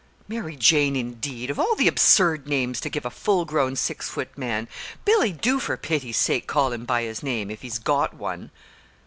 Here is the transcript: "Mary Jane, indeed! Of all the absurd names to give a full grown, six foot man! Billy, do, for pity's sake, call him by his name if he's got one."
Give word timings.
"Mary 0.27 0.55
Jane, 0.55 0.95
indeed! 0.95 1.51
Of 1.51 1.59
all 1.59 1.75
the 1.75 1.87
absurd 1.87 2.47
names 2.47 2.79
to 2.81 2.89
give 2.89 3.05
a 3.05 3.11
full 3.11 3.45
grown, 3.45 3.75
six 3.75 4.09
foot 4.09 4.35
man! 4.35 4.67
Billy, 5.05 5.31
do, 5.31 5.59
for 5.59 5.77
pity's 5.77 6.17
sake, 6.17 6.47
call 6.47 6.71
him 6.73 6.85
by 6.85 7.03
his 7.03 7.21
name 7.21 7.51
if 7.51 7.61
he's 7.61 7.77
got 7.77 8.15
one." 8.15 8.49